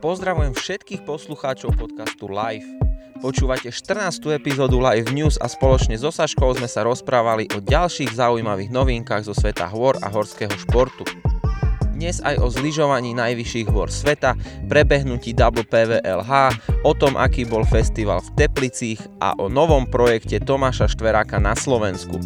[0.00, 2.64] Pozdravujem všetkých poslucháčov podcastu Live.
[3.20, 4.32] Počúvate 14.
[4.32, 9.36] epizódu Live News a spoločne so Saškou sme sa rozprávali o ďalších zaujímavých novinkách zo
[9.36, 11.04] sveta hôr a horského športu.
[11.92, 14.40] Dnes aj o zlyžovaní najvyšších hôr sveta,
[14.72, 16.32] prebehnutí WPVLH,
[16.80, 22.16] o tom, aký bol festival v Teplicích a o novom projekte Tomáša Štveráka na Slovensku.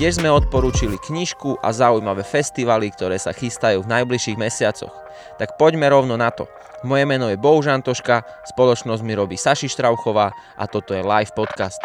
[0.00, 4.96] Tiež sme odporúčili knižku a zaujímavé festivaly, ktoré sa chystajú v najbližších mesiacoch.
[5.36, 6.48] Tak poďme rovno na to.
[6.82, 11.78] Moje meno je Bohužan Toška, spoločnosť mi robí Saši Štrauchová a toto je live podcast.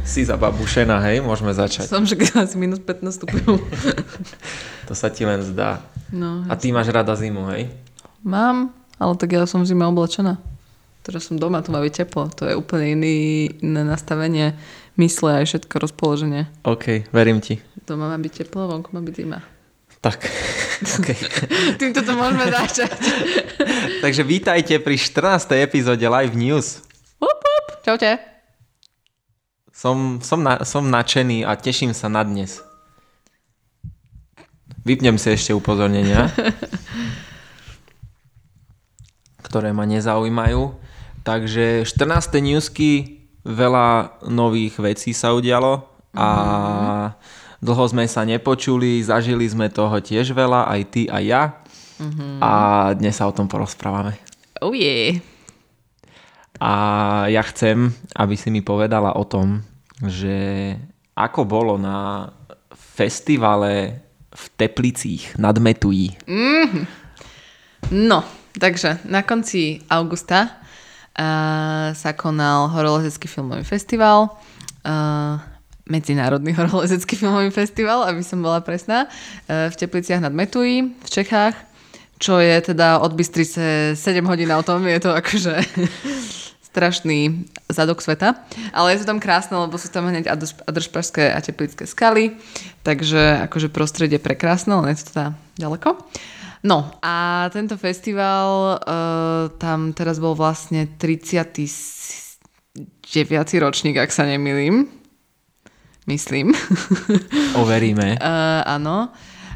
[0.00, 1.20] Si zababušená, hej?
[1.20, 1.84] Môžeme začať.
[1.84, 3.60] Som, že asi minus 15 stupňov.
[4.88, 5.84] to sa ti len zdá.
[6.08, 7.68] No, A ty máš rada zimu, hej?
[8.24, 10.40] Mám, ale tak ja som zima oblečená.
[11.00, 12.28] Teraz som doma, tu má byť teplo.
[12.36, 14.52] To je úplne iný, iné nastavenie
[15.00, 16.44] mysle aj všetko rozpoloženie.
[16.68, 17.64] OK, verím ti.
[17.88, 19.40] Doma má byť teplo, vonku má byť zima.
[20.00, 20.28] Tak,
[21.00, 21.08] OK.
[21.80, 22.92] Týmto to môžeme začať.
[24.04, 25.56] Takže vítajte pri 14.
[25.60, 26.84] epizóde Live News.
[27.20, 27.66] Up, up.
[27.84, 28.20] Čaute.
[29.72, 32.60] Som, som, na, som nadšený a teším sa na dnes.
[34.84, 36.32] Vypnem si ešte upozornenia,
[39.44, 40.89] ktoré ma nezaujímajú.
[41.30, 42.42] Takže 14.
[42.42, 46.28] newsky, veľa nových vecí sa udialo a
[47.62, 51.62] dlho sme sa nepočuli, zažili sme toho tiež veľa, aj ty a ja.
[52.42, 52.50] A
[52.98, 54.18] dnes sa o tom porozprávame.
[54.58, 55.22] Oh yeah.
[56.58, 56.72] A
[57.30, 59.62] ja chcem, aby si mi povedala o tom,
[60.02, 60.74] že
[61.14, 62.26] ako bolo na
[62.74, 64.02] festivale
[64.34, 66.10] v Teplicích nad Metují.
[67.94, 68.18] No,
[68.58, 70.58] takže na konci augusta
[71.92, 74.40] sa konal horolezecký filmový festival.
[74.86, 75.36] Uh,
[75.90, 81.58] Medzinárodný horolezecký filmový festival, aby som bola presná, uh, v Tepliciach nad Metují v Čechách,
[82.20, 85.54] čo je teda od Bystrice 7 hodín autom, je to akože
[86.70, 88.38] strašný zadok sveta.
[88.70, 90.30] Ale je to tam krásne, lebo sú tam hneď
[90.68, 92.38] Adršpašské a Teplické skaly,
[92.86, 95.26] takže akože prostredie prekrásne, len je to teda
[95.58, 95.98] ďaleko.
[96.60, 102.36] No a tento festival, uh, tam teraz bol vlastne 39.
[103.56, 104.84] ročník, ak sa nemýlim.
[106.04, 106.52] Myslím.
[107.60, 108.20] Overíme.
[108.20, 109.08] Uh, áno.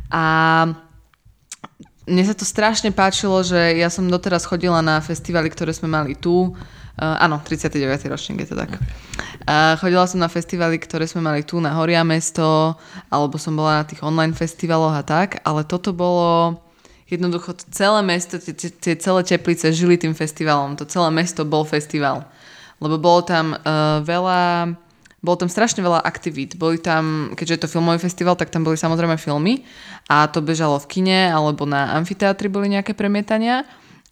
[0.08, 0.24] A
[2.08, 6.16] mne sa to strašne páčilo, že ja som doteraz chodila na festivaly, ktoré sme mali
[6.16, 6.56] tu.
[6.96, 7.84] Uh, áno, 39.
[8.08, 8.80] ročník je to tak.
[9.44, 12.80] Uh, chodila som na festivaly, ktoré sme mali tu na Horia mesto,
[13.12, 16.63] alebo som bola na tých online festivaloch a tak, ale toto bolo
[17.14, 20.74] jednoducho celé mesto, tie celé Teplice žili tým festivalom.
[20.78, 22.26] To celé mesto bol festival.
[22.82, 24.74] Lebo bolo tam uh, veľa
[25.24, 26.60] bolo tam strašne veľa aktivít.
[26.60, 29.64] Boli tam, keďže je to filmový festival, tak tam boli samozrejme filmy
[30.04, 33.64] a to bežalo v kine alebo na amfiteátri boli nejaké premietania.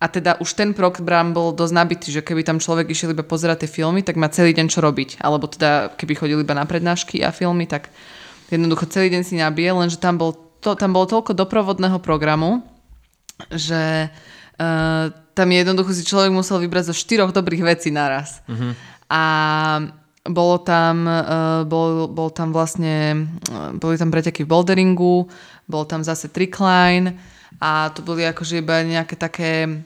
[0.03, 3.63] A teda už ten program bol dosť nabitý, že keby tam človek išiel iba pozerať
[3.63, 5.23] tie filmy, tak má celý deň čo robiť.
[5.23, 7.93] Alebo teda keby chodil iba na prednášky a filmy, tak
[8.51, 12.67] jednoducho celý deň si nabije, lenže tam, bol to, tam bolo toľko doprovodného programu,
[13.51, 18.45] že uh, tam jednoducho si človek musel vybrať zo štyroch dobrých vecí naraz.
[19.09, 19.23] A
[20.23, 25.27] bolo tam, uh, bol, bol tam vlastne, uh, boli tam preteky v boulderingu,
[25.67, 27.19] bol tam zase trikline
[27.59, 29.83] a to boli akože iba nejaké také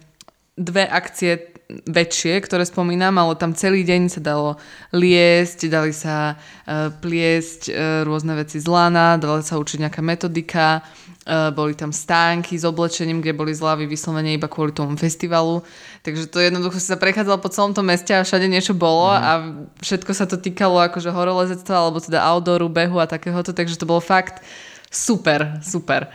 [0.57, 4.55] dve akcie väčšie, ktoré spomínam, ale tam celý deň sa dalo
[4.95, 7.75] liesť, dali sa uh, pliesť uh,
[8.07, 10.79] rôzne veci z lana, dala sa učiť nejaká metodika,
[11.27, 15.67] uh, boli tam stánky s oblečením, kde boli zľavy vyslovene iba kvôli tomu festivalu.
[16.07, 19.59] Takže to jednoducho si sa prechádzalo po celom tom meste a všade niečo bolo a
[19.83, 23.99] všetko sa to týkalo akože horolezectva alebo teda outdooru, behu a takéhoto, takže to bolo
[23.99, 24.39] fakt
[24.87, 26.07] super, super.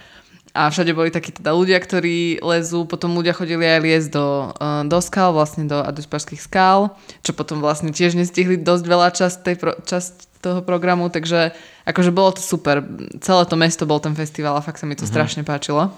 [0.52, 4.84] A všade boli takí teda ľudia, ktorí lezú, potom ľudia chodili aj liesť do, uh,
[4.84, 6.92] do skal, vlastne do Aduspašských skál,
[7.24, 10.14] čo potom vlastne tiež nestihli dosť veľa časť, tej pro, časť
[10.44, 11.56] toho programu, takže
[11.88, 12.84] akože bolo to super.
[13.24, 15.94] Celé to mesto bol ten festival a fakt sa mi to strašne páčilo.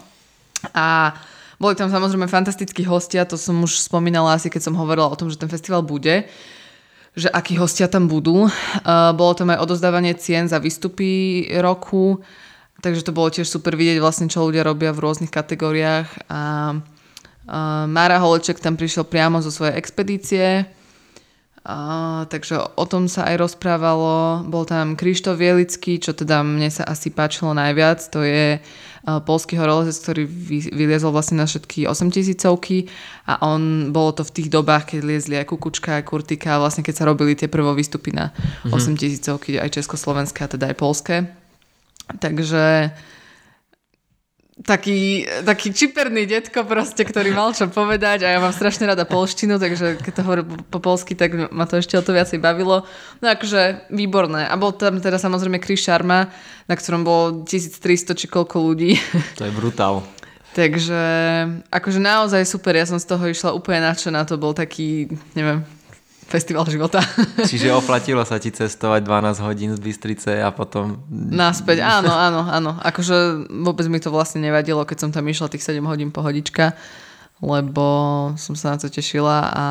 [0.78, 1.18] A
[1.58, 5.34] boli tam samozrejme fantastickí hostia, to som už spomínala asi, keď som hovorila o tom,
[5.34, 6.30] že ten festival bude
[7.14, 8.50] že akí hostia tam budú.
[8.50, 12.26] Uh, bolo tam aj odozdávanie cien za výstupy roku,
[12.84, 16.28] takže to bolo tiež super vidieť vlastne, čo ľudia robia v rôznych kategóriách.
[16.28, 16.42] A
[16.76, 20.68] uh, Mara Holeček tam prišiel priamo zo svojej expedície
[21.64, 24.44] Uh, takže o tom sa aj rozprávalo.
[24.52, 28.04] Bol tam Krištof Vielický, čo teda mne sa asi páčilo najviac.
[28.12, 32.44] To je uh, polský horolezec, ktorý vy, vyliezol vlastne na všetky 8000
[33.32, 37.00] a on, bolo to v tých dobách, keď liezli aj Kukučka, aj Kurtika, vlastne keď
[37.00, 38.36] sa robili tie prvo výstupy na
[38.68, 38.76] mm-hmm.
[38.76, 41.32] 8000 aj československé a teda aj polské.
[42.20, 42.92] Takže
[44.62, 49.58] taký, taký čiperný detko proste, ktorý mal čo povedať a ja mám strašne rada polštinu,
[49.58, 52.86] takže keď to hovorí po polsky, tak ma to ešte o to viacej bavilo.
[53.20, 54.46] No akože výborné.
[54.46, 56.30] A bol tam teda samozrejme Chris Sharma,
[56.70, 58.96] na ktorom bolo 1300 či koľko ľudí.
[59.42, 60.06] To je brutál.
[60.54, 61.02] Takže
[61.74, 65.66] akože naozaj super, ja som z toho išla úplne nadšená, to bol taký, neviem,
[66.34, 66.98] festival života.
[67.52, 71.06] Čiže oplatilo sa ti cestovať 12 hodín z Bystrice a potom...
[71.14, 72.72] Naspäť, áno, áno, áno.
[72.82, 76.74] Akože vôbec mi to vlastne nevadilo, keď som tam išla tých 7 hodín po hodička,
[77.44, 77.86] lebo
[78.40, 79.66] som sa na to tešila a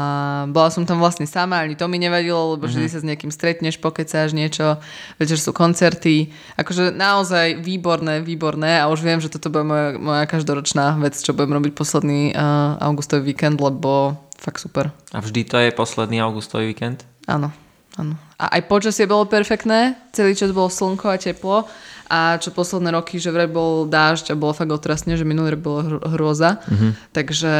[0.53, 2.79] bola som tam vlastne sama, ani to mi nevadilo, lebo mm-hmm.
[2.79, 4.79] vždy sa s niekým stretneš, pokecáš niečo,
[5.17, 6.31] večer sú koncerty.
[6.61, 11.33] Akože naozaj výborné, výborné a už viem, že toto bude moja, moja každoročná vec, čo
[11.33, 14.91] budem robiť posledný uh, augustový víkend, lebo fakt super.
[15.15, 17.07] A vždy to je posledný augustový víkend?
[17.31, 17.55] Áno,
[17.95, 18.19] áno.
[18.43, 21.71] A aj počasie bolo perfektné, celý čas bolo slnko a teplo
[22.11, 25.63] a čo posledné roky, že vraj bol dážď a bolo fakt otrasne, že minulý rok
[25.63, 26.61] bolo hr- hrôza.
[26.67, 26.91] Mm-hmm.
[27.15, 27.53] Takže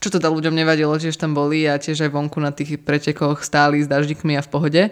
[0.00, 3.84] čo teda ľuďom nevadilo, tiež tam boli a tiež aj vonku na tých pretekoch stáli
[3.84, 4.82] s daždikmi a v pohode.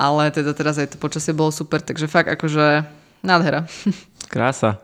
[0.00, 2.82] Ale teda teraz aj to počasie bolo super, takže fakt akože
[3.22, 3.68] nádhera.
[4.32, 4.80] Krása.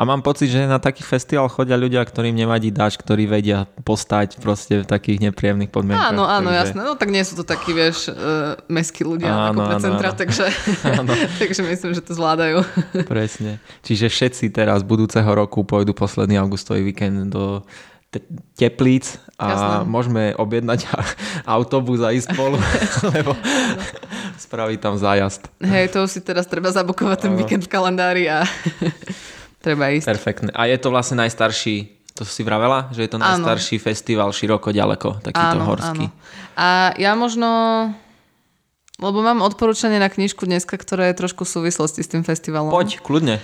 [0.00, 4.40] A mám pocit, že na taký festival chodia ľudia, ktorým nevadí dáž, ktorí vedia postať
[4.40, 6.16] proste v takých nepríjemných podmienkach.
[6.16, 6.60] Áno, áno, takže...
[6.72, 6.80] jasné.
[6.88, 10.16] No tak nie sú to takí, vieš, uh, meskí ľudia áno, pre centra, áno.
[10.16, 10.48] takže,
[11.04, 11.12] áno.
[11.44, 12.64] takže myslím, že to zvládajú.
[13.12, 13.60] Presne.
[13.84, 17.60] Čiže všetci teraz budúceho roku pôjdu posledný augustový víkend do
[18.08, 18.24] te-
[18.56, 19.76] teplíc a Jasné.
[19.84, 20.88] môžeme objednať
[21.44, 22.56] autobus a ísť spolu,
[23.20, 23.36] lebo
[24.40, 25.44] spraví tam zájazd.
[25.60, 28.48] Hej, to si teraz treba zabukovať ten víkend v kalendári a
[29.60, 30.08] Treba ísť.
[30.08, 30.50] Perfektne.
[30.56, 33.84] A je to vlastne najstarší to si vravela, že je to najstarší áno.
[33.88, 36.12] festival široko ďaleko, takýto áno, horský.
[36.12, 36.16] Áno.
[36.52, 37.48] A ja možno,
[39.00, 42.68] lebo mám odporúčanie na knižku dneska, ktorá je trošku v súvislosti s tým festivalom.
[42.68, 43.40] Poď, kľudne.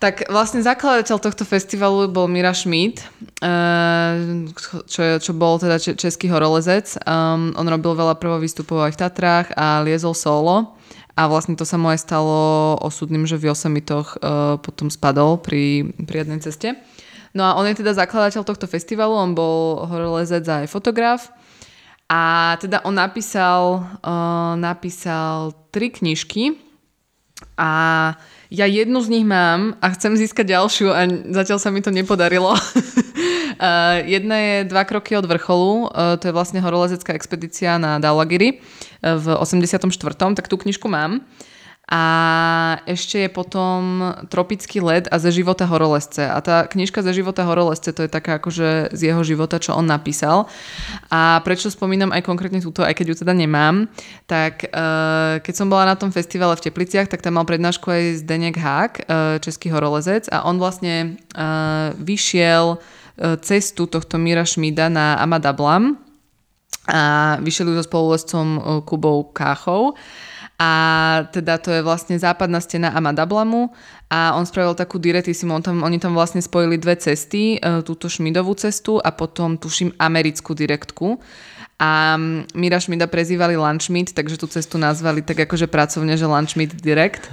[0.00, 3.04] Tak vlastne zakladateľ tohto festivalu bol Mira Schmidt,
[3.44, 4.48] eh,
[4.88, 6.96] čo, čo bol teda český horolezec.
[7.04, 10.79] Um, on robil veľa prvovýstupov aj v Tatrách a liezol solo.
[11.20, 15.92] A vlastne to sa mu aj stalo osudným, že v Yosemitoch uh, potom spadol pri,
[16.08, 16.80] pri jednej ceste.
[17.36, 21.28] No a on je teda zakladateľ tohto festivalu, on bol horolezec a aj fotograf.
[22.08, 26.56] A teda on napísal, uh, napísal tri knižky
[27.60, 28.16] a
[28.50, 32.54] ja jednu z nich mám a chcem získať ďalšiu a zatiaľ sa mi to nepodarilo.
[33.60, 38.56] Uh, jedna je dva kroky od vrcholu, uh, to je vlastne horolezecká expedícia na Dalagiri
[38.56, 39.84] uh, v 84.
[40.32, 41.20] tak tú knižku mám.
[41.90, 42.04] A
[42.86, 46.22] ešte je potom Tropický led a ze života horolezce.
[46.22, 49.90] A tá knižka ze života horolezce, to je taká akože z jeho života, čo on
[49.90, 50.46] napísal.
[51.10, 53.90] A prečo spomínam aj konkrétne túto, aj keď ju teda nemám,
[54.30, 58.22] tak uh, keď som bola na tom festivale v Tepliciach, tak tam mal prednášku aj
[58.22, 62.78] Zdenek Hák, uh, český horolezec a on vlastne uh, vyšiel
[63.20, 66.00] cestu tohto Mira Šmída na Amadablam
[66.88, 69.92] a vyšiel ju so spolulescom Kubou Káchou.
[70.60, 70.70] A
[71.32, 73.72] teda to je vlastne západná stena Amadablamu
[74.12, 78.12] a on spravil takú diretisimo, on tam, oni tam vlastne spojili dve cesty, e, túto
[78.12, 81.16] Šmidovú cestu a potom tuším americkú direktku.
[81.80, 82.20] A
[82.52, 87.24] Mira Šmida prezývali Lunchmeet, takže tú cestu nazvali tak akože pracovne, že Lunchmeet Direct.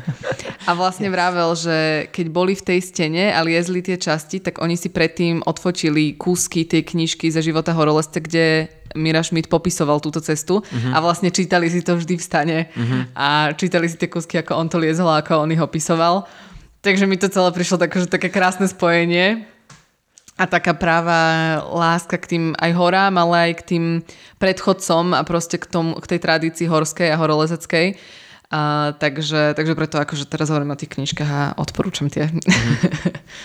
[0.63, 4.79] A vlastne vravel, že keď boli v tej stene a liezli tie časti, tak oni
[4.79, 10.65] si predtým odfočili kúsky tej knižky ze života horolezce, kde Mira Schmidt popisoval túto cestu
[10.65, 10.91] uh-huh.
[10.91, 13.13] a vlastne čítali si to vždy v stane uh-huh.
[13.13, 16.25] a čítali si tie kúsky, ako on to liezol a ako on ich opisoval.
[16.81, 19.45] Takže mi to celé prišlo tak, že také krásne spojenie
[20.37, 21.19] a taká práva
[21.65, 23.85] láska k tým aj horám, ale aj k tým
[24.37, 27.97] predchodcom a proste k, tom, k tej tradícii horskej a horolezeckej.
[28.47, 32.31] A, takže, takže preto akože teraz hovorím o tých knižkách a odporúčam tie.
[32.31, 32.39] Mm.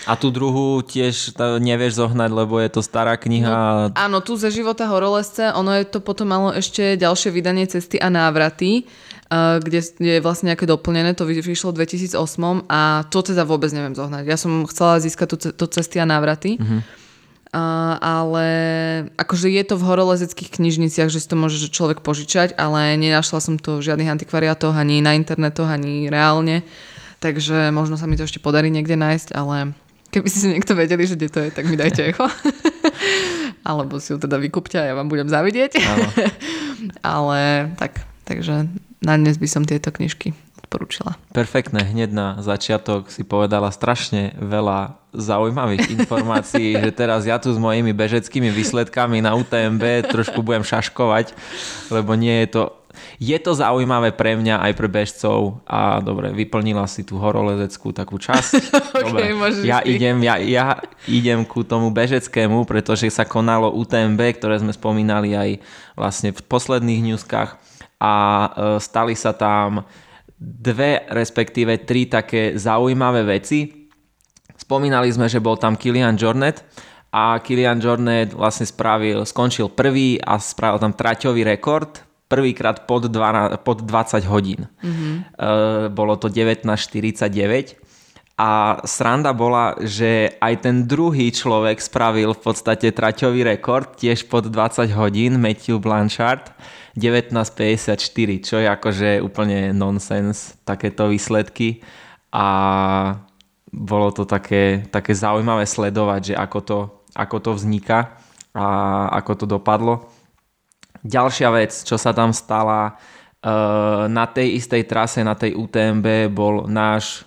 [0.07, 3.51] A tú druhú tiež nevieš zohnať, lebo je to stará kniha.
[3.51, 7.99] No, áno, tu ze života horolezce, ono je to potom malo ešte ďalšie vydanie Cesty
[7.99, 8.87] a návraty,
[9.33, 14.23] kde je vlastne nejaké doplnené, to vyšlo v 2008 a to teda vôbec neviem zohnať.
[14.29, 16.85] Ja som chcela získať to, to cesty a návraty, uh-huh.
[17.53, 18.45] Uh, ale
[19.15, 23.55] akože je to v horolezeckých knižniciach, že si to môže človek požičať, ale nenašla som
[23.61, 26.65] to v žiadnych antikvariátoch, ani na internetoch, ani reálne,
[27.23, 29.77] takže možno sa mi to ešte podarí niekde nájsť, ale
[30.13, 32.27] keby si niekto vedeli, že kde to je, tak mi dajte echo.
[33.69, 35.79] Alebo si ju teda vykúpte a ja vám budem zavidieť.
[37.01, 38.67] Ale tak, takže
[38.99, 40.35] na dnes by som tieto knižky
[40.73, 41.21] odporúčila.
[41.29, 47.61] Perfektné, hneď na začiatok si povedala strašne veľa zaujímavých informácií, že teraz ja tu s
[47.61, 51.37] mojimi bežeckými výsledkami na UTMB trošku budem šaškovať,
[51.93, 52.63] lebo nie je to
[53.17, 58.21] je to zaujímavé pre mňa aj pre bežcov a dobre, vyplnila si tú horolezeckú takú
[58.21, 58.69] časť.
[59.09, 60.77] Dobre, okay, ja, idem, ja, ja
[61.09, 65.49] idem ku tomu bežeckému, pretože sa konalo UTMB, ktoré sme spomínali aj
[65.97, 67.57] vlastne v posledných newskách
[67.97, 69.87] a e, stali sa tam
[70.43, 73.87] dve, respektíve tri také zaujímavé veci.
[74.59, 76.67] Spomínali sme, že bol tam Kilian Jornet
[77.15, 83.61] a Kilian Jornet vlastne spravil, skončil prvý a spravil tam traťový rekord prvýkrát pod, 12,
[83.61, 84.65] pod 20 hodín.
[84.81, 85.13] Mm-hmm.
[85.37, 87.92] Uh, bolo to 19.49
[88.43, 94.51] a sranda bola, že aj ten druhý človek spravil v podstate traťový rekord, tiež pod
[94.51, 96.51] 20 hodín, Matthew Blanchard,
[96.99, 98.03] 19.54,
[98.43, 101.87] čo je akože úplne nonsens, takéto výsledky.
[102.35, 102.45] A
[103.71, 106.79] bolo to také, také zaujímavé sledovať, že ako to,
[107.15, 108.19] ako to vzniká
[108.51, 110.11] a ako to dopadlo.
[110.99, 116.67] Ďalšia vec, čo sa tam stala, eh, na tej istej trase, na tej UTMB bol
[116.67, 117.23] náš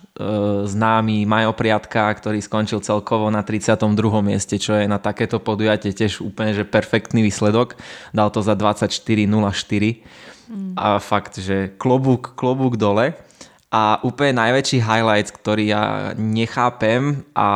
[0.65, 3.85] známy Majo Priatka, ktorý skončil celkovo na 32.
[4.25, 7.77] mieste, čo je na takéto podujatie tiež úplne že perfektný výsledok.
[8.11, 9.29] Dal to za 24.04
[10.49, 10.73] mm.
[10.73, 13.13] a fakt, že klobúk, klobúk dole.
[13.67, 15.83] A úplne najväčší highlight, ktorý ja
[16.15, 17.49] nechápem a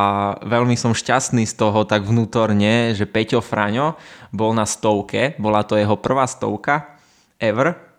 [0.43, 3.95] veľmi som šťastný z toho tak vnútorne, že Peťo Fraňo
[4.35, 6.99] bol na stovke, bola to jeho prvá stovka
[7.39, 7.90] ever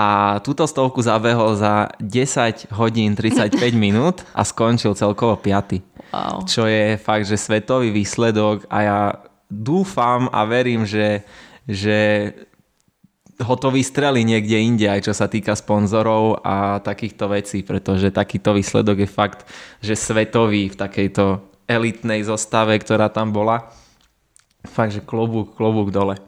[0.00, 6.08] a túto stovku zabehol za 10 hodín 35 minút a skončil celkovo 5.
[6.10, 6.48] Wow.
[6.48, 9.00] Čo je fakt, že svetový výsledok a ja
[9.52, 11.22] dúfam a verím, že,
[11.68, 12.32] že
[13.44, 18.56] ho to vystreli niekde inde, aj čo sa týka sponzorov a takýchto vecí, pretože takýto
[18.56, 19.40] výsledok je fakt,
[19.84, 23.70] že svetový v takejto elitnej zostave, ktorá tam bola.
[24.64, 26.18] Fakt, že klobúk, klobúk dole.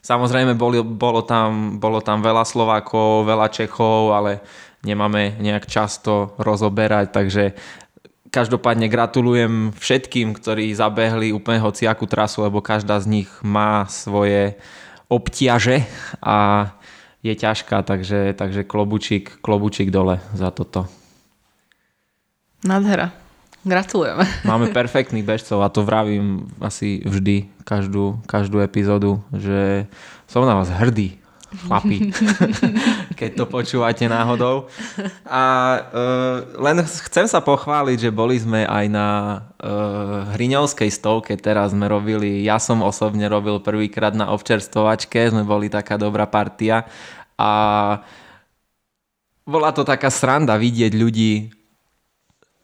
[0.00, 4.40] Samozrejme, bolo, bolo, tam, bolo tam veľa Slovákov, veľa Čechov, ale
[4.80, 7.44] nemáme nejak často rozoberať, takže
[8.32, 14.56] každopádne gratulujem všetkým, ktorí zabehli úplne hociakú trasu, lebo každá z nich má svoje
[15.10, 15.84] obťaže
[16.22, 16.70] a
[17.20, 20.88] je ťažká, takže, takže klobučík, klobučík dole za toto.
[22.64, 23.19] Nádhera.
[23.60, 24.24] Gratulujeme.
[24.50, 29.84] Máme perfektných bežcov a to vravím asi vždy, každú, každú epizódu, že
[30.24, 32.14] som na vás hrdý chlapi,
[33.18, 34.70] keď to počúvate náhodou.
[35.26, 35.42] A
[35.82, 39.08] uh, len chcem sa pochváliť, že boli sme aj na
[39.58, 45.66] uh, Hriňovskej stovke, teraz sme robili, ja som osobne robil prvýkrát na občerstovačke, sme boli
[45.66, 46.86] taká dobrá partia
[47.34, 47.50] a
[49.42, 51.59] bola to taká sranda vidieť ľudí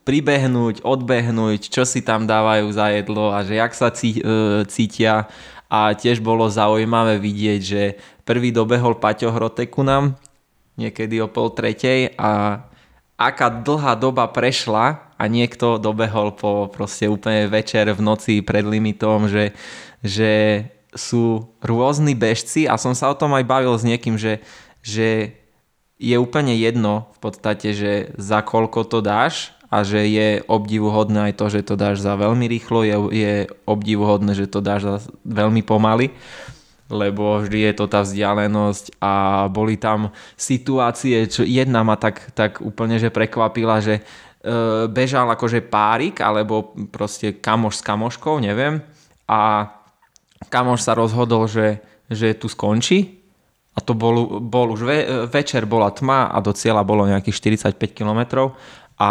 [0.06, 5.26] pribehnúť, odbehnúť, čo si tam dávajú za jedlo a že jak sa uh, cítia.
[5.66, 7.82] A tiež bolo zaujímavé vidieť, že
[8.26, 10.18] Prvý dobehol Paťo Hroteku nám
[10.74, 12.58] niekedy o pol tretej a
[13.14, 19.30] aká dlhá doba prešla a niekto dobehol po proste úplne večer v noci pred limitom,
[19.30, 19.54] že,
[20.02, 24.42] že sú rôzni bežci a som sa o tom aj bavil s niekým, že,
[24.82, 25.38] že
[26.02, 31.34] je úplne jedno v podstate, že za koľko to dáš a že je obdivuhodné aj
[31.38, 33.34] to, že to dáš za veľmi rýchlo, je, je
[33.66, 34.96] obdivuhodné, že to dáš za
[35.26, 36.10] veľmi pomaly
[36.86, 42.62] lebo vždy je to tá vzdialenosť a boli tam situácie, čo jedna ma tak, tak
[42.62, 44.02] úplne že prekvapila, že e,
[44.86, 48.86] bežal akože párik alebo proste kamoš s kamoškou, neviem
[49.26, 49.70] a
[50.48, 53.18] kamoš sa rozhodol, že, že tu skončí.
[53.76, 57.92] A to bol, bol už ve, večer bola tma a do cieľa bolo nejakých 45
[57.92, 58.48] km
[58.96, 59.10] a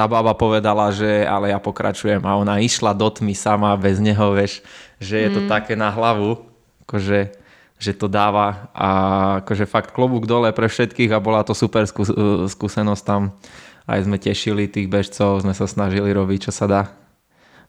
[0.00, 4.32] tá baba povedala, že ale ja pokračujem a ona išla do tmy sama bez neho,
[4.32, 4.64] vieš,
[4.96, 5.48] že je to mm.
[5.50, 6.40] také na hlavu,
[6.88, 7.36] akože,
[7.76, 8.88] že to dáva a
[9.44, 12.16] akože fakt klobúk dole pre všetkých a bola to super skús-
[12.48, 13.36] skúsenosť tam.
[13.84, 16.82] Aj sme tešili tých bežcov, sme sa snažili robiť, čo sa dá.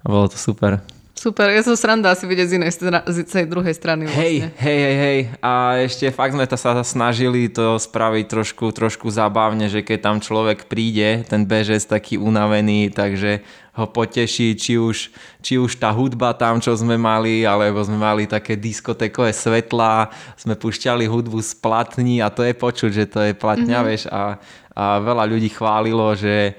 [0.05, 1.00] Bolo to super.
[1.22, 4.10] Super, je to sranda asi vidieť z inej stra- z tej druhej strany.
[4.10, 4.25] Vlastne.
[4.25, 5.20] Hej, hej, hej, hej.
[5.38, 10.18] A ešte fakt sme to sa snažili to spraviť trošku, trošku zábavne, že keď tam
[10.18, 13.46] človek príde, ten bežec taký unavený, takže
[13.78, 15.13] ho poteší, či už,
[15.46, 20.58] či už tá hudba tam, čo sme mali, alebo sme mali také diskotekové svetlá, sme
[20.58, 23.90] pušťali hudbu z platní a to je počuť, že to je platňa, mm-hmm.
[23.94, 24.42] vieš, a,
[24.74, 26.58] a veľa ľudí chválilo, že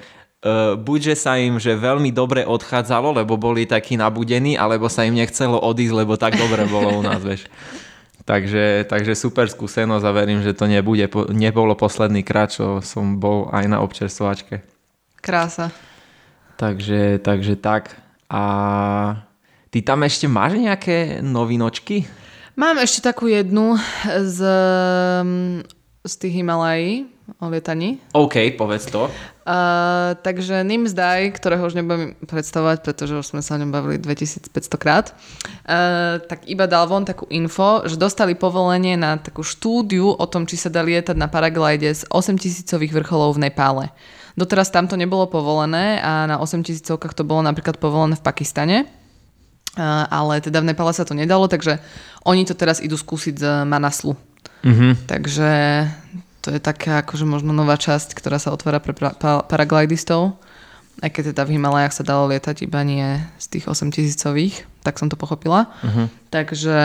[0.82, 5.58] buďže sa im že veľmi dobre odchádzalo, lebo boli takí nabudení, alebo sa im nechcelo
[5.62, 7.46] odísť, lebo tak dobre bolo u nás, vieš.
[8.22, 13.50] Takže, takže super skúsenosť a verím, že to nebude, nebolo posledný krát, čo som bol
[13.50, 14.62] aj na občerstvovačke.
[15.18, 15.74] Krása.
[16.54, 17.90] Takže, takže tak.
[18.30, 18.42] A
[19.74, 22.06] ty tam ešte máš nejaké novinočky?
[22.54, 23.74] Mám ešte takú jednu
[24.06, 24.38] z,
[26.06, 27.98] z tých Himalají o lietaní.
[28.12, 29.06] OK, povedz to.
[29.42, 34.54] Uh, takže Nimsdaj, ktorého už nebudem predstavovať, pretože už sme sa o ňom bavili 2500
[34.78, 40.26] krát, uh, tak iba dal von takú info, že dostali povolenie na takú štúdiu o
[40.30, 43.90] tom, či sa dá lietať na paraglide z 8000 vrcholov v Nepále.
[44.38, 48.76] Doteraz tam to nebolo povolené a na 8000 to bolo napríklad povolené v Pakistane.
[50.08, 51.80] Ale teda v Nepále sa to nedalo, takže
[52.24, 54.16] oni to teraz idú skúsiť z Manaslu.
[54.64, 54.92] Mm-hmm.
[55.08, 55.50] Takže
[56.42, 58.92] to je taká akože možno nová časť, ktorá sa otvára pre
[59.46, 60.34] paraglidistov.
[61.00, 65.06] Aj keď teda v Himalajach sa dalo lietať iba nie z tých 8000 tak som
[65.08, 65.70] to pochopila.
[65.80, 66.10] Uh-huh.
[66.28, 66.82] Takže,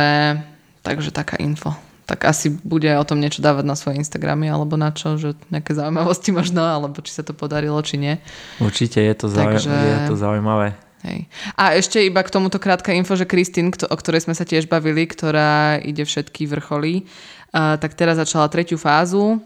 [0.85, 1.73] takže taká info.
[2.07, 5.75] Tak asi bude o tom niečo dávať na svoje Instagramy alebo na čo, že nejaké
[5.75, 8.15] zaujímavosti možno, alebo či sa to podarilo, či nie.
[8.63, 9.73] Určite je to, zauj- Takže...
[9.73, 10.86] je to zaujímavé.
[11.05, 11.29] Hej.
[11.53, 15.05] A ešte iba k tomuto krátka info, že Kristín, o ktorej sme sa tiež bavili,
[15.05, 17.05] ktorá ide všetky vrcholy,
[17.53, 19.37] tak teraz začala tretiu fázu.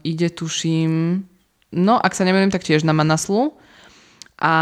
[0.00, 1.22] Ide tuším,
[1.76, 3.52] no ak sa nemýlim, tak tiež na Manaslu.
[4.40, 4.54] A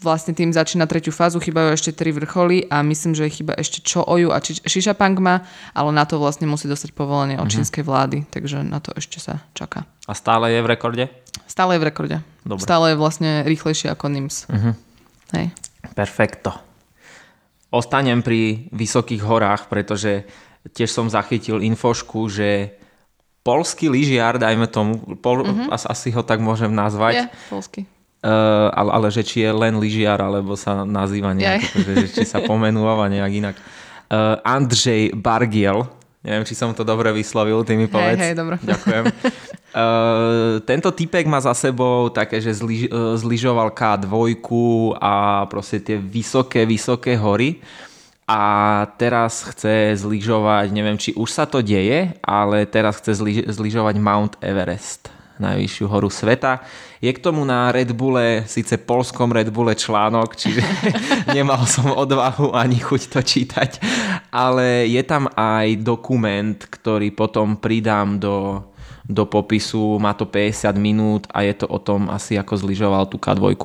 [0.00, 4.04] vlastne tým začína tretiu fázu, chýbajú ešte tri vrcholy a myslím, že chyba ešte čo
[4.04, 5.44] oju a či, Šišapangma,
[5.76, 7.60] ale na to vlastne musí dostať povolenie od uh-huh.
[7.60, 9.84] čínskej vlády, takže na to ešte sa čaká.
[10.08, 11.04] A stále je v rekorde?
[11.46, 12.16] Stále je v rekorde.
[12.42, 12.64] Dobre.
[12.64, 14.36] Stále je vlastne rýchlejšie ako NIMS.
[14.48, 14.72] Uh-huh.
[15.36, 15.52] Hej.
[15.92, 16.56] Perfekto.
[17.70, 20.26] Ostanem pri vysokých horách, pretože
[20.74, 22.74] tiež som zachytil infošku, že
[23.40, 25.68] polský lyžiar, dajme tomu, pol, mm-hmm.
[25.72, 27.14] as, asi ho tak môžem nazvať.
[27.14, 27.80] Je, polský.
[28.20, 32.24] Uh, ale, ale že či je len lyžiar, alebo sa nazýva nejak, že, že či
[32.28, 33.56] sa pomenúva nejak inak.
[34.12, 35.88] Uh, Andrzej Bargiel,
[36.20, 38.20] neviem, či som to dobre vyslovil, ty mi povedz.
[38.20, 38.60] Hej, hej, dobro.
[38.76, 39.04] Ďakujem.
[39.72, 44.12] Uh, tento typek má za sebou také, že zlyž, uh, zlyžoval K2
[45.00, 47.64] a proste tie vysoké, vysoké hory
[48.30, 48.42] a
[48.94, 53.18] teraz chce zlyžovať, neviem či už sa to deje, ale teraz chce
[53.50, 55.10] zlyžovať Mount Everest,
[55.42, 56.62] najvyššiu horu sveta.
[57.00, 60.60] Je k tomu na Red Bulle, síce polskom Red Bulle článok, čiže
[61.36, 63.70] nemal som odvahu ani chuť to čítať,
[64.28, 68.68] ale je tam aj dokument, ktorý potom pridám do
[69.10, 73.18] do popisu, má to 50 minút a je to o tom asi ako zlyžoval tú
[73.18, 73.58] K2.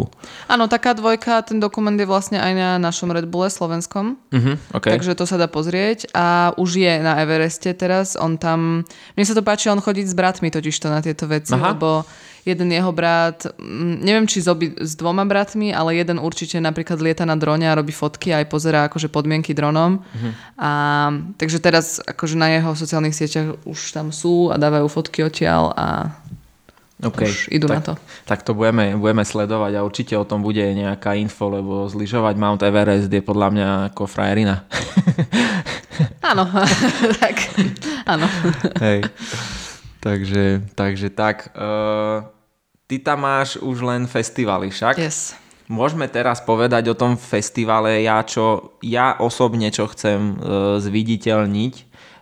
[0.49, 4.97] Áno, tá K2, ten dokument je vlastne aj na našom Red Bulle slovenskom, uh-huh, okay.
[4.97, 8.81] takže to sa dá pozrieť a už je na Evereste teraz, on tam,
[9.13, 11.77] mne sa to páči, on chodí s bratmi totiž to na tieto veci, Aha.
[11.77, 12.01] lebo
[12.45, 17.01] jeden jeho brat, mm, neviem či s, obi, s dvoma bratmi, ale jeden určite napríklad
[17.01, 19.99] lieta na drone a robí fotky a aj pozerá akože podmienky dronom.
[19.99, 20.31] Uh-huh.
[20.61, 20.71] A,
[21.41, 25.87] takže teraz akože na jeho sociálnych sieťach už tam sú a dávajú fotky odtiaľ a
[26.95, 27.93] Okay, už idú tak, na to.
[28.23, 32.63] Tak to budeme, budeme sledovať a určite o tom bude nejaká info, lebo zlyžovať Mount
[32.63, 34.63] Everest je podľa mňa ako frajerina.
[36.25, 36.43] Áno,
[37.21, 37.35] tak,
[38.03, 38.27] áno.
[38.81, 39.07] Hej.
[40.03, 41.55] Takže, takže tak.
[41.55, 42.34] Uh,
[42.85, 45.01] Ty tam máš už len festivaly však?
[45.01, 45.33] Yes.
[45.65, 50.33] Môžeme teraz povedať o tom festivale, ja, čo, ja osobne čo chcem e,
[50.77, 51.73] zviditeľniť,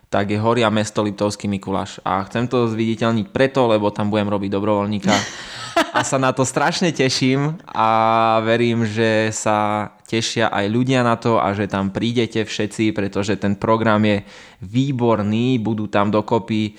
[0.08, 2.00] tak je Horia mesto Liptovský Mikuláš.
[2.00, 5.12] A chcem to zviditeľniť preto, lebo tam budem robiť dobrovoľníka.
[5.92, 7.90] A sa na to strašne teším a
[8.40, 13.58] verím, že sa tešia aj ľudia na to a že tam prídete všetci, pretože ten
[13.58, 14.24] program je
[14.64, 15.60] výborný.
[15.60, 16.78] Budú tam dokopy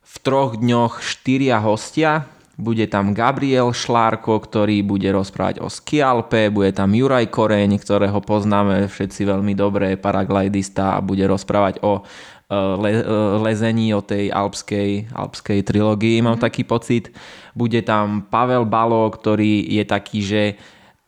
[0.00, 6.74] v troch dňoch štyria hostia, bude tam Gabriel Šlárko, ktorý bude rozprávať o skialpe, bude
[6.74, 12.90] tam Juraj Koreň, ktorého poznáme všetci veľmi dobre, paraglidista a bude rozprávať o e, le,
[12.98, 13.04] e,
[13.46, 16.44] lezení, o tej alpskej, alpskej trilógii, mám mm.
[16.50, 17.14] taký pocit.
[17.54, 20.42] Bude tam Pavel Balo, ktorý je taký, že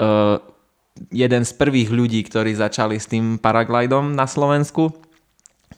[0.03, 0.43] uh,
[1.15, 4.91] jeden z prvých ľudí, ktorí začali s tým paraglidom na Slovensku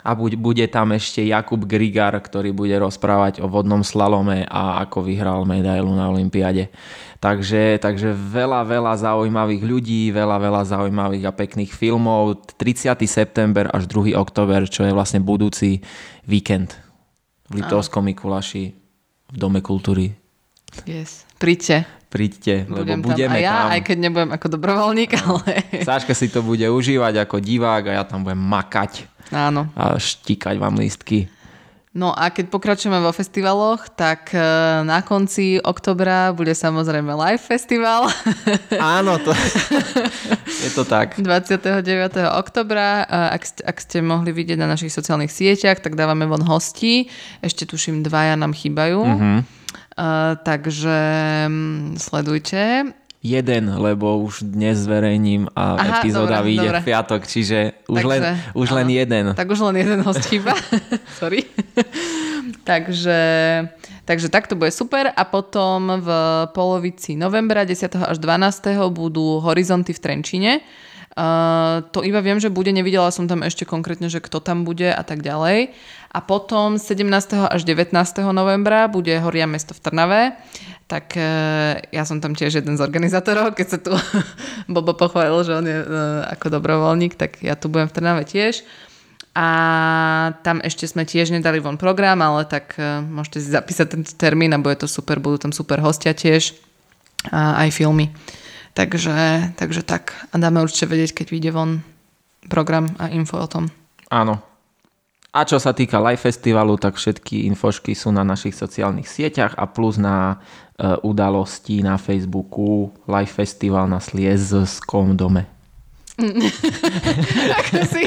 [0.03, 5.47] a bude tam ešte Jakub Grigar, ktorý bude rozprávať o vodnom slalome a ako vyhral
[5.47, 6.75] medailu na Olympiade.
[7.23, 12.51] Takže, takže veľa, veľa zaujímavých ľudí, veľa, veľa zaujímavých a pekných filmov.
[12.59, 12.99] 30.
[13.07, 14.19] september až 2.
[14.19, 15.87] oktober, čo je vlastne budúci
[16.27, 16.75] víkend
[17.47, 18.75] v Litovskom Mikulaši
[19.31, 20.19] v Dome kultúry.
[20.83, 21.32] Yes.
[21.43, 21.77] Príďte.
[22.07, 23.43] Príďte, Budem lebo budeme tam.
[23.43, 23.73] A ja, tam.
[23.75, 25.51] aj keď nebudem ako dobrovoľník, ale...
[25.83, 29.11] Sáška si to bude užívať ako divák a ja tam budem makať.
[29.35, 29.67] Áno.
[29.75, 31.27] A štíkať vám lístky.
[31.93, 34.41] No a keď pokračujeme vo festivaloch, tak e,
[34.81, 38.09] na konci oktobra bude samozrejme live festival.
[38.97, 39.37] Áno, to,
[40.49, 41.21] je to tak.
[41.21, 41.85] 29.
[42.33, 47.13] oktobra, ak, ste, ak ste mohli vidieť na našich sociálnych sieťach, tak dávame von hostí.
[47.45, 49.01] Ešte tuším, dvaja nám chýbajú.
[49.05, 49.45] Uh-huh.
[49.99, 50.97] Uh, takže
[51.49, 57.97] mm, sledujte jeden, lebo už dnes zverejním a Aha, epizóda vyjde v piatok, čiže už,
[58.03, 58.23] Takže, len,
[58.59, 59.25] už len jeden.
[59.39, 60.59] Tak už len jeden host chýba.
[61.23, 61.47] Sorry.
[62.69, 63.23] takže,
[64.05, 66.09] takže tak to bude super a potom v
[66.51, 67.95] polovici novembra 10.
[67.95, 68.91] až 12.
[68.91, 70.53] budú Horizonty v Trenčine.
[71.12, 74.88] Uh, to iba viem, že bude, nevidela som tam ešte konkrétne, že kto tam bude
[74.88, 75.77] a tak ďalej.
[76.12, 77.05] A potom 17.
[77.48, 77.92] až 19.
[78.33, 80.22] novembra bude Horia mesto v Trnave
[80.92, 81.25] tak e,
[81.88, 83.96] ja som tam tiež jeden z organizátorov, keď sa tu
[84.72, 85.87] Bobo pochválil, že on je e,
[86.37, 88.61] ako dobrovoľník, tak ja tu budem v Trnave tiež.
[89.33, 89.48] A
[90.44, 92.77] tam ešte sme tiež nedali von program, ale tak
[93.09, 96.53] môžete si zapísať ten termín a bude to super, budú tam super hostia tiež
[97.33, 98.12] a aj filmy.
[98.73, 100.17] Takže, takže tak.
[100.33, 101.71] A dáme určite vedieť, keď vyjde von
[102.49, 103.69] program a info o tom.
[104.09, 104.41] Áno,
[105.33, 109.65] a čo sa týka live festivalu, tak všetky infošky sú na našich sociálnych sieťach a
[109.65, 110.37] plus na
[110.77, 115.49] e, udalosti na Facebooku live festival na Sliezskom dome.
[117.59, 118.03] ako si,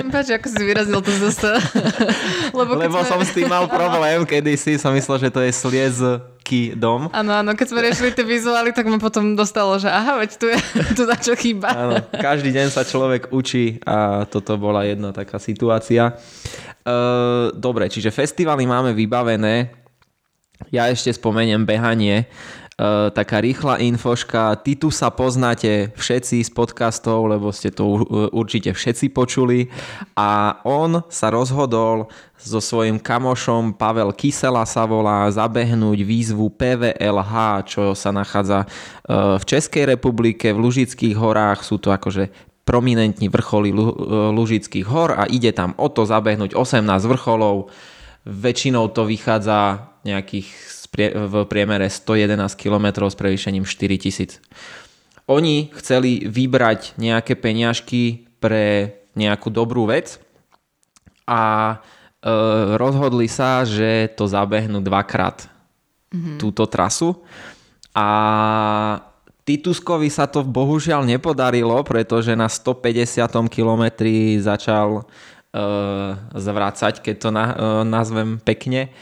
[0.00, 1.52] mi páči, ako si vyrazil to zase.
[2.54, 3.08] Lebo, Lebo sme...
[3.08, 7.10] som s tým mal problém, kedy si som myslel, že to je Sliezky dom.
[7.10, 10.46] Áno, áno, keď sme riešili tie vizuály, tak ma potom dostalo, že aha, veď tu
[10.46, 10.58] je
[10.96, 11.68] tu na čo chýba.
[11.74, 16.14] Áno, každý deň sa človek učí a toto bola jedna taká situácia.
[16.86, 19.74] Uh, dobre, čiže festivaly máme vybavené.
[20.74, 22.26] Ja ešte spomeniem behanie.
[22.78, 24.54] Uh, taká rýchla infoška.
[24.62, 29.66] Titusa poznáte všetci z podcastov, lebo ste to určite všetci počuli.
[30.14, 32.06] A on sa rozhodol
[32.38, 39.44] so svojím kamošom Pavel Kysela sa volá zabehnúť výzvu PVLH, čo sa nachádza uh, v
[39.44, 41.66] Českej republike, v Lužických horách.
[41.66, 42.30] Sú to akože
[42.62, 43.74] prominentní vrcholy
[44.30, 47.74] Lužických hor a ide tam o to zabehnúť 18 vrcholov.
[48.22, 54.40] Väčšinou to vychádza nejakých v priemere 111 km s prevýšením 4000.
[55.28, 60.16] Oni chceli vybrať nejaké peňažky pre nejakú dobrú vec
[61.28, 61.42] a
[61.74, 61.76] e,
[62.80, 65.44] rozhodli sa, že to zabehnú dvakrát
[66.14, 66.38] mm-hmm.
[66.40, 67.20] túto trasu
[67.92, 68.06] a
[69.48, 75.02] Tituskovi sa to bohužiaľ nepodarilo, pretože na 150 kilometri začal e,
[76.36, 77.54] zvracať, keď to na, e,
[77.88, 78.92] nazvem pekne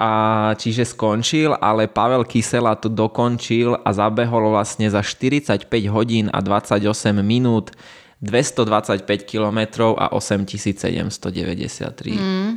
[0.00, 0.12] a
[0.56, 6.88] čiže skončil, ale Pavel Kysela to dokončil a zabehol vlastne za 45 hodín a 28
[7.20, 7.76] minút
[8.24, 12.50] 225 km a 8793 mm.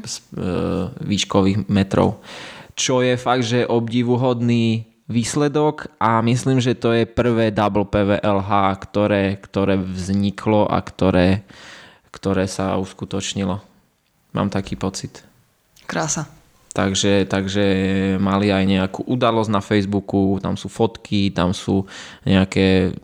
[1.04, 2.24] výškových metrov.
[2.80, 8.52] Čo je fakt, že obdivuhodný výsledok a myslím, že to je prvé double PVLH,
[8.88, 11.44] ktoré, ktoré vzniklo a ktoré,
[12.12, 13.60] ktoré sa uskutočnilo.
[14.32, 15.28] Mám taký pocit.
[15.84, 16.43] Krása.
[16.74, 17.66] Takže, takže
[18.18, 21.86] mali aj nejakú udalosť na Facebooku, tam sú fotky, tam sú
[22.26, 22.98] nejaké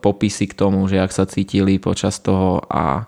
[0.00, 3.04] popisy k tomu, že ak sa cítili počas toho a,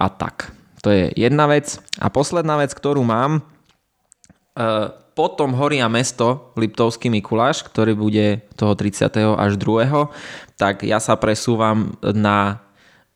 [0.00, 0.48] a tak.
[0.80, 1.76] To je jedna vec.
[2.00, 3.44] A posledná vec, ktorú mám,
[4.56, 4.60] e,
[5.12, 9.36] potom horia mesto Liptovský Mikuláš, ktorý bude toho 30.
[9.36, 10.56] až 2.
[10.56, 12.64] Tak ja sa presúvam na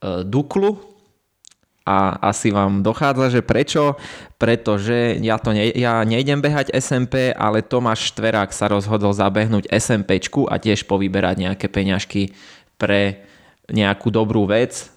[0.01, 0.77] e, Duklu,
[1.88, 3.96] a asi vám dochádza, že prečo?
[4.37, 10.44] Pretože ja, to ne, ja nejdem behať SMP, ale Tomáš Štverák sa rozhodol zabehnúť SMPčku
[10.44, 12.37] a tiež povyberať nejaké peňažky
[12.77, 13.24] pre
[13.72, 14.92] nejakú dobrú vec.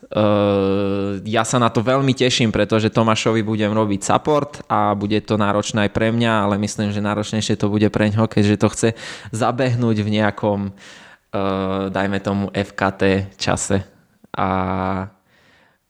[1.24, 5.88] Ja sa na to veľmi teším, pretože Tomášovi budem robiť support a bude to náročné
[5.88, 8.90] aj pre mňa, ale myslím, že náročnejšie to bude pre ňo, keďže to chce
[9.32, 10.76] zabehnúť v nejakom,
[11.96, 13.88] dajme tomu, FKT čase.
[14.36, 14.48] A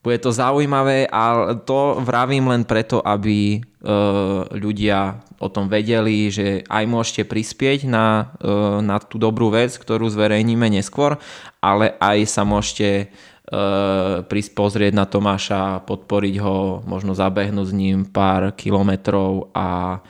[0.01, 3.59] bude to zaujímavé a to vravím len preto, aby e,
[4.57, 10.09] ľudia o tom vedeli, že aj môžete prispieť na, e, na tú dobrú vec, ktorú
[10.09, 11.21] zverejníme neskôr,
[11.61, 13.05] ale aj sa môžete e,
[14.25, 20.01] prísť pozrieť na Tomáša, podporiť ho, možno zabehnúť s ním pár kilometrov a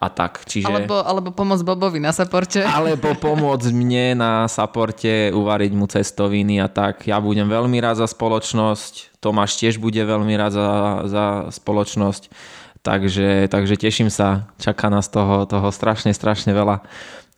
[0.00, 0.48] a tak.
[0.48, 0.64] Čiže...
[0.64, 2.64] Alebo, alebo pomôcť Bobovi na saporte.
[2.80, 7.04] Alebo pomôcť mne na saporte, uvariť mu cestoviny a tak.
[7.04, 10.68] Ja budem veľmi rád za spoločnosť, Tomáš tiež bude veľmi rád za,
[11.04, 12.32] za spoločnosť.
[12.80, 16.80] Takže, takže teším sa, čaká nás toho, toho strašne, strašne veľa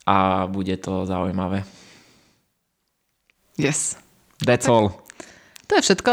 [0.07, 1.67] a bude to zaujímavé.
[3.59, 3.99] Yes.
[4.39, 5.03] That's all.
[5.67, 6.13] To je všetko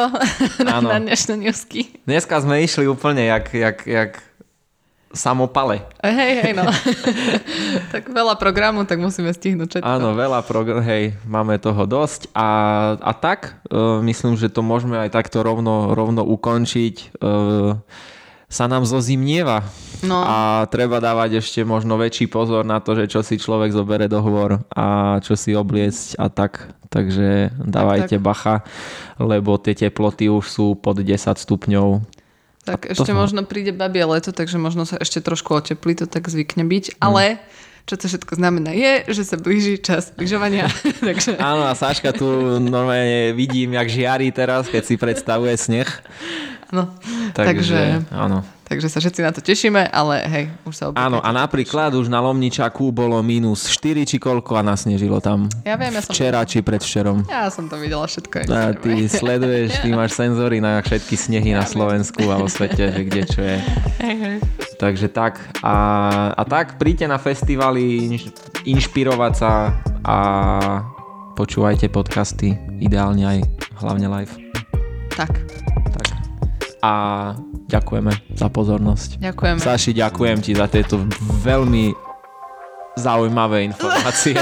[0.66, 1.94] na, na dnešné newsky.
[2.10, 4.12] Dneska sme išli úplne jak, jak, jak
[5.10, 5.86] samopale.
[6.06, 6.70] Hej, hej, no.
[7.94, 9.90] tak veľa programu, tak musíme stihnúť všetko.
[9.90, 12.50] Áno, veľa programu, hej, máme toho dosť a,
[13.02, 17.18] a tak, uh, myslím, že to môžeme aj takto rovno, rovno ukončiť.
[17.18, 17.82] Uh,
[18.50, 19.62] sa nám zozimnieva
[20.00, 20.24] No.
[20.24, 24.24] a treba dávať ešte možno väčší pozor na to, že čo si človek zobere do
[24.24, 26.72] hôr a čo si obliecť a tak.
[26.90, 28.24] Takže dávajte tak.
[28.24, 28.56] bacha,
[29.22, 32.02] lebo tie teploty už sú pod 10 stupňov.
[32.70, 36.06] Tak to ešte som- možno príde babie leto, takže možno sa ešte trošku oteplí, to
[36.06, 37.02] tak zvykne byť.
[37.02, 37.42] Ale
[37.90, 40.70] čo to všetko znamená je, že sa blíži čas lyžovania.
[41.02, 42.30] takže Áno a Saška tu
[42.62, 45.90] normálne vidím, jak žiari teraz, keď si predstavuje sneh.
[46.70, 46.94] áno.
[47.34, 47.80] Takže, Takže,
[48.14, 48.46] áno.
[48.70, 51.10] Takže sa všetci na to tešíme, ale hej, už sa obliekajte.
[51.10, 55.50] Áno, a napríklad už na Lomničaku bolo minus 4 či koľko a nasnežilo tam.
[55.66, 57.26] Ja viem, ja som, Včera či predvčerom.
[57.26, 58.46] ja som to videla všetko.
[58.48, 63.02] A ty sleduješ, ty máš senzory na všetky snehy na Slovensku a vo svete, že
[63.04, 63.58] kde čo je.
[64.06, 64.38] Hej, hej.
[64.78, 65.42] Takže tak.
[65.66, 65.76] A,
[66.38, 68.24] a tak príďte na festivaly, inš,
[68.64, 69.74] inšpirovať sa
[70.06, 70.18] a
[71.34, 73.40] počúvajte podcasty, ideálne aj
[73.82, 74.34] hlavne live.
[75.16, 75.59] Tak.
[76.80, 77.36] A
[77.68, 79.20] ďakujeme za pozornosť.
[79.20, 79.60] ďakujeme.
[79.60, 81.04] Saši, ďakujem ti za tieto
[81.44, 81.92] veľmi
[82.96, 84.36] zaujímavé informácie.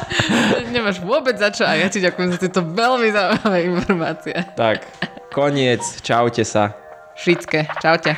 [0.74, 4.36] Nemáš vôbec za čo a ja ti ďakujem za tieto veľmi zaujímavé informácie.
[4.56, 4.84] tak,
[5.32, 5.80] koniec.
[6.04, 6.76] Čaute sa.
[7.16, 7.68] Šítske.
[7.80, 8.16] Čaute.